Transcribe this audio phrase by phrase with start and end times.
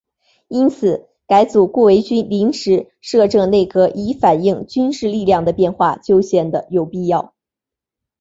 [0.47, 7.35] 因此改组顾维钧临时摄政内阁以反映军事力量的变化就显得有必要。